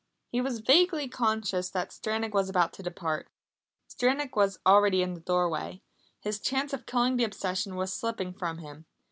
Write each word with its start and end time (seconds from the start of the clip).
He 0.31 0.41
was 0.41 0.61
vaguely 0.61 1.07
conscious 1.07 1.69
that 1.69 1.91
Stranack 1.91 2.33
was 2.33 2.49
about 2.49 2.73
to 2.73 2.81
depart. 2.81 3.29
Stranack 3.87 4.35
was 4.35 4.57
already 4.65 5.03
in 5.03 5.13
the 5.13 5.19
doorway. 5.19 5.83
His 6.21 6.39
chance 6.39 6.73
of 6.73 6.87
killing 6.87 7.17
the 7.17 7.23
obsession 7.23 7.75
was 7.75 7.93
slipping 7.93 8.33
from 8.33 8.57
him! 8.57 8.87